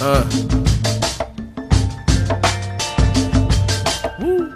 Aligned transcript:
Uh. 0.00 0.24
Woo. 4.20 4.52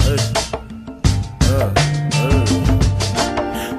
Hey. 0.00 0.18
Uh. 1.42 1.72
Uh. 2.14 2.46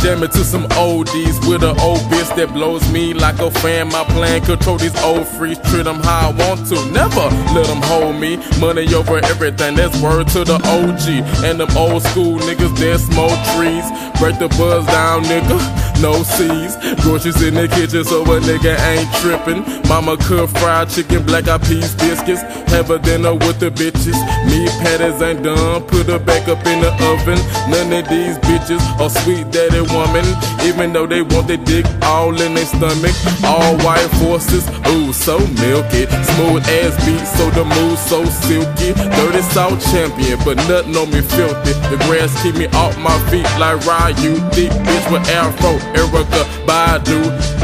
Jamming 0.00 0.30
to 0.30 0.44
some 0.44 0.64
oldies 0.70 1.46
with 1.46 1.62
an 1.62 1.78
old 1.80 2.00
bitch 2.08 2.34
that 2.36 2.50
blows 2.54 2.90
me 2.90 3.12
like 3.12 3.38
a 3.40 3.50
fan. 3.50 3.88
My 3.88 4.04
plan 4.04 4.40
control 4.42 4.78
these 4.78 4.98
old 5.02 5.26
freaks, 5.28 5.60
treat 5.70 5.84
them 5.84 6.00
how 6.00 6.30
I 6.30 6.32
want 6.32 6.66
to. 6.68 6.76
Never 6.90 7.28
let 7.54 7.66
them 7.66 7.82
hold 7.82 8.16
me. 8.16 8.38
Money 8.58 8.92
over 8.94 9.18
everything, 9.26 9.76
that's 9.76 10.00
word 10.00 10.28
to 10.28 10.44
the 10.44 10.54
OG. 10.54 11.44
And 11.44 11.60
them 11.60 11.76
old 11.76 12.02
school 12.04 12.38
niggas 12.38 12.76
that 12.78 13.00
smoke 13.00 13.38
trees. 13.54 13.84
Break 14.18 14.38
the 14.38 14.48
buzz 14.56 14.86
down, 14.86 15.24
nigga 15.24 15.89
no 16.00 16.22
C's. 16.22 16.76
Groceries 17.02 17.42
in 17.42 17.54
the 17.54 17.68
kitchen, 17.68 18.04
so 18.04 18.22
a 18.22 18.40
nigga 18.40 18.74
ain't 18.88 19.08
trippin'. 19.20 19.62
Mama 19.88 20.16
cook 20.16 20.50
fried 20.50 20.88
chicken, 20.88 21.24
black 21.24 21.48
eyed 21.48 21.62
peas, 21.62 21.94
biscuits. 21.94 22.42
Have 22.72 22.90
a 22.90 22.98
dinner 22.98 23.34
with 23.34 23.60
the 23.60 23.70
bitches. 23.70 24.16
Me 24.48 24.66
patties 24.80 25.20
ain't 25.22 25.42
done, 25.42 25.82
put 25.84 26.06
her 26.06 26.18
back 26.18 26.48
up 26.48 26.64
in 26.66 26.80
the 26.80 26.92
oven. 27.12 27.38
None 27.70 27.92
of 27.92 28.08
these 28.08 28.38
bitches 28.38 28.82
are 29.00 29.10
sweet 29.10 29.50
daddy 29.50 29.80
woman, 29.92 30.24
even 30.64 30.92
though 30.92 31.06
they 31.06 31.22
want 31.22 31.48
their 31.48 31.58
dick 31.58 31.86
all 32.02 32.32
in 32.40 32.54
their 32.54 32.66
stomach. 32.66 33.14
All 33.44 33.76
white 33.84 34.10
forces, 34.22 34.66
ooh, 34.88 35.12
so 35.12 35.38
milky. 35.60 36.06
Smooth 36.34 36.64
ass 36.80 36.94
beat, 37.04 37.24
so 37.36 37.50
the 37.50 37.64
mood 37.64 37.98
so 37.98 38.24
silky. 38.24 38.92
Dirty 38.94 39.42
South 39.52 39.78
champion, 39.92 40.38
but 40.44 40.56
nothing 40.68 40.96
on 40.96 41.10
me 41.10 41.20
filthy. 41.20 41.72
The 41.90 41.98
grass 42.06 42.30
keep 42.42 42.54
me 42.54 42.66
off 42.78 42.96
my 42.98 43.16
feet 43.28 43.48
like 43.58 43.84
Ryu, 43.84 44.36
deep 44.54 44.72
bitch 44.86 45.06
with 45.12 45.28
afro. 45.28 45.89
Erykah 45.94 46.46
Badu. 46.66 47.20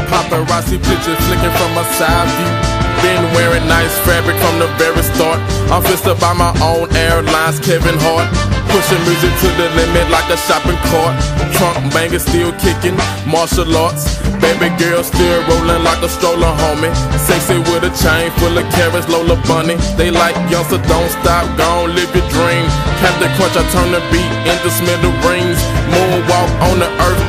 Paparazzi 0.09 0.77
pictures 0.79 1.19
flicking 1.27 1.53
from 1.59 1.71
a 1.77 1.83
side 1.97 2.29
view. 2.37 2.77
Been 3.03 3.23
wearing 3.37 3.67
nice 3.67 3.93
fabric 4.09 4.35
from 4.41 4.57
the 4.57 4.67
very 4.81 5.03
start. 5.03 5.37
I'm 5.69 5.83
fisted 5.83 6.17
by 6.19 6.33
my 6.33 6.49
own 6.65 6.89
airlines, 6.95 7.59
Kevin 7.59 7.93
Hart. 8.01 8.25
Pushing 8.73 9.01
music 9.05 9.33
to 9.41 9.49
the 9.53 9.69
limit 9.77 10.09
like 10.09 10.25
a 10.33 10.37
shopping 10.49 10.79
cart. 10.89 11.13
Trunk 11.55 11.93
banger 11.93 12.17
still 12.17 12.51
kicking, 12.57 12.97
martial 13.29 13.69
arts. 13.77 14.17
Baby 14.41 14.73
girl 14.81 15.03
still 15.03 15.39
rolling 15.45 15.83
like 15.85 16.01
a 16.01 16.09
stroller, 16.09 16.49
homie. 16.65 16.89
Sexy 17.21 17.61
with 17.69 17.85
a 17.85 17.93
chain 18.01 18.33
full 18.41 18.57
of 18.57 18.65
carrots, 18.73 19.07
Lola 19.09 19.37
Bunny. 19.45 19.77
They 19.93 20.09
like 20.09 20.35
youngster, 20.49 20.81
don't 20.89 21.11
stop, 21.21 21.45
gon' 21.57 21.93
live 21.93 22.09
your 22.17 22.27
dream. 22.33 22.65
Captain 22.97 23.29
Crunch, 23.37 23.55
I 23.55 23.63
turn 23.69 23.93
the 23.93 24.01
beat 24.09 24.31
into 24.49 24.69
smithereens. 24.73 25.61
Moonwalk 25.93 26.49
on 26.65 26.79
the 26.81 26.89
earth. 27.05 27.26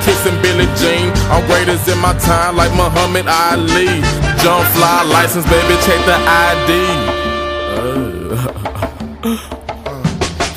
I'm 1.29 1.45
greatest 1.47 1.89
in 1.89 1.99
my 1.99 2.17
time, 2.19 2.57
like 2.57 2.73
Muhammad 2.73 3.29
Ali. 3.29 4.01
Jump 4.41 4.65
fly 4.73 5.05
license, 5.13 5.45
baby, 5.45 5.77
check 5.85 6.01
the 6.09 6.17
ID. 6.17 6.71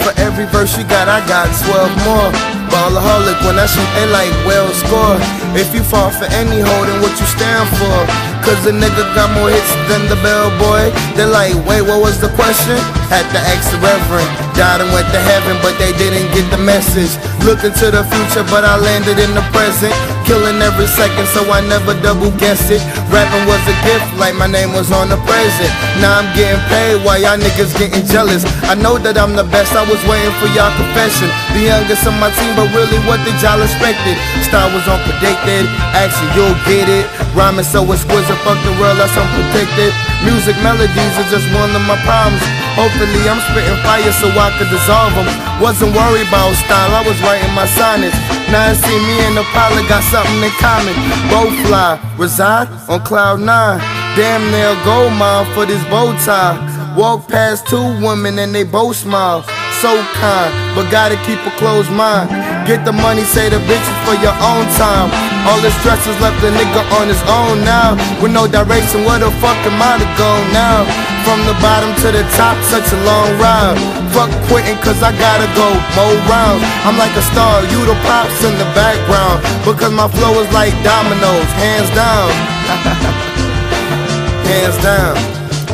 For 0.04 0.14
every 0.18 0.46
verse 0.48 0.78
you 0.78 0.84
got, 0.88 1.08
I 1.08 1.20
got 1.28 1.52
12 1.68 1.92
more. 2.08 2.32
Ballaholic 2.72 3.36
when 3.44 3.60
I 3.60 3.68
shoot, 3.68 3.86
they 4.00 4.08
like 4.08 4.32
well 4.48 4.72
score. 4.72 5.20
If 5.60 5.76
you 5.76 5.84
fall 5.84 6.10
for 6.10 6.24
any 6.32 6.64
then 6.64 7.02
what 7.04 7.12
you 7.20 7.28
stand 7.28 7.68
for? 7.76 8.00
Cause 8.48 8.64
the 8.64 8.72
nigga 8.72 9.04
got 9.14 9.28
more 9.36 9.52
hits 9.52 9.76
than 9.92 10.08
the 10.08 10.16
bellboy. 10.24 10.88
They're 11.20 11.28
like, 11.28 11.54
wait, 11.68 11.84
what 11.84 12.00
was 12.02 12.22
the 12.22 12.30
question? 12.40 12.80
Had 13.12 13.28
to 13.36 13.40
ask 13.44 13.68
the 13.76 13.80
reverend. 13.84 14.32
Died 14.56 14.80
and 14.80 14.88
went 14.96 15.04
to 15.12 15.20
heaven, 15.20 15.60
but 15.60 15.76
they 15.76 15.92
didn't 16.00 16.32
get 16.32 16.48
the 16.48 16.56
message. 16.56 17.12
Looking 17.44 17.76
to 17.84 17.92
the 17.92 18.08
future, 18.08 18.48
but 18.48 18.64
I 18.64 18.80
landed 18.80 19.20
in 19.20 19.36
the 19.36 19.44
present. 19.52 19.92
Killing 20.24 20.64
every 20.64 20.88
second, 20.88 21.28
so 21.36 21.44
I 21.52 21.60
never 21.68 21.92
double 22.00 22.32
guess 22.40 22.72
it. 22.72 22.80
Rapping 23.12 23.44
was 23.52 23.60
a 23.68 23.76
gift, 23.84 24.08
like 24.16 24.32
my 24.40 24.48
name 24.48 24.72
was 24.72 24.96
on 24.96 25.12
the 25.12 25.20
present. 25.28 25.72
Now 26.00 26.24
I'm 26.24 26.30
getting 26.40 26.64
paid 26.72 27.04
while 27.04 27.20
y'all 27.20 27.36
niggas 27.36 27.76
getting 27.76 28.08
jealous. 28.08 28.48
I 28.72 28.80
know 28.80 28.96
that 29.04 29.20
I'm 29.20 29.36
the 29.36 29.44
best, 29.44 29.76
I 29.76 29.84
was 29.84 30.00
waiting 30.08 30.32
for 30.40 30.48
y'all 30.56 30.72
confession. 30.80 31.28
The 31.52 31.68
youngest 31.68 32.08
on 32.08 32.16
my 32.16 32.32
team, 32.32 32.56
but 32.56 32.72
really 32.72 32.96
what 33.04 33.20
did 33.28 33.36
y'all 33.44 33.60
expected? 33.60 34.16
Star 34.48 34.72
was 34.72 34.88
unpredicted, 34.88 35.68
actually 35.92 36.32
you'll 36.32 36.56
get 36.64 36.88
it. 36.88 37.04
Rhyming 37.36 37.68
so 37.68 37.84
exquisite, 37.92 38.40
fuck 38.48 38.56
the 38.64 38.72
world, 38.80 39.04
that's 39.04 39.12
unpredicted. 39.20 39.92
Music 40.22 40.54
melodies 40.62 41.16
are 41.18 41.30
just 41.34 41.50
one 41.54 41.74
of 41.74 41.82
my 41.90 41.98
problems. 42.06 42.46
Hopefully 42.78 43.22
I'm 43.26 43.42
spitting 43.50 43.80
fire 43.82 44.14
so 44.14 44.30
I 44.38 44.54
could 44.58 44.70
dissolve 44.70 45.14
them. 45.18 45.28
Wasn't 45.58 45.92
worried 45.94 46.30
about 46.30 46.54
style, 46.62 46.94
I 46.94 47.02
was 47.02 47.18
writing 47.26 47.54
my 47.58 47.66
sonnets. 47.66 48.16
Now 48.54 48.70
I 48.70 48.74
see 48.74 49.00
me 49.08 49.18
and 49.26 49.38
pilot 49.50 49.90
got 49.90 50.04
something 50.14 50.42
in 50.44 50.54
common. 50.62 50.94
Both 51.34 51.58
fly, 51.66 51.98
reside 52.18 52.70
on 52.90 53.02
cloud 53.02 53.40
nine. 53.40 53.80
Damn 54.16 54.44
near 54.52 54.76
gold 54.84 55.14
mine 55.18 55.48
for 55.54 55.66
this 55.66 55.84
bow 55.90 56.14
tie. 56.26 56.60
Walk 56.98 57.28
past 57.28 57.66
two 57.68 57.82
women 58.04 58.38
and 58.40 58.54
they 58.54 58.64
both 58.64 58.98
smile. 58.98 59.44
So 59.82 59.90
kind, 60.22 60.52
but 60.76 60.92
gotta 60.92 61.16
keep 61.26 61.40
a 61.48 61.52
closed 61.58 61.90
mind. 61.90 62.30
Get 62.66 62.86
the 62.86 62.94
money, 62.94 63.26
say 63.26 63.50
the 63.50 63.58
bitches 63.66 63.98
for 64.06 64.14
your 64.22 64.38
own 64.38 64.70
time. 64.78 65.10
All 65.50 65.58
the 65.66 65.74
stresses 65.82 66.14
left 66.22 66.38
the 66.46 66.54
nigga 66.54 66.86
on 67.02 67.10
his 67.10 67.18
own 67.26 67.66
now. 67.66 67.98
With 68.22 68.30
no 68.30 68.46
direction, 68.46 69.02
where 69.02 69.18
the 69.18 69.34
fuck 69.42 69.58
am 69.66 69.82
I 69.82 69.98
to 69.98 70.06
go 70.14 70.30
now? 70.54 70.86
From 71.26 71.42
the 71.50 71.58
bottom 71.58 71.90
to 72.06 72.14
the 72.14 72.22
top, 72.38 72.54
such 72.70 72.86
a 72.94 73.00
long 73.02 73.34
ride. 73.42 73.82
Fuck 74.14 74.30
quitting, 74.46 74.78
cause 74.86 75.02
I 75.02 75.10
gotta 75.10 75.50
go 75.58 75.74
more 75.98 76.14
rounds. 76.30 76.62
I'm 76.86 77.02
like 77.02 77.18
a 77.18 77.26
star, 77.34 77.66
you 77.66 77.82
the 77.82 77.98
pops 78.06 78.46
in 78.46 78.54
the 78.62 78.70
background. 78.78 79.42
Because 79.66 79.98
my 79.98 80.06
flow 80.06 80.38
is 80.38 80.46
like 80.54 80.70
dominoes, 80.86 81.50
hands 81.58 81.90
down. 81.98 82.30
hands 84.46 84.78
down. 84.86 85.18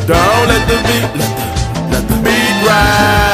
Don't 0.08 0.44
let 0.48 0.64
the 0.64 0.80
beat, 0.88 1.04
let 1.20 1.32
the, 1.36 1.44
let 1.92 2.04
the 2.08 2.16
beat 2.24 2.56
ride. 2.64 3.27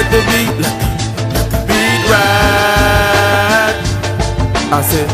Let 0.00 0.10
the 0.12 0.20
beat, 0.30 0.54
let 0.64 0.76
the, 0.80 1.58
beat 1.68 2.02
ride. 2.10 3.76
I 4.72 4.80
said, 4.82 5.08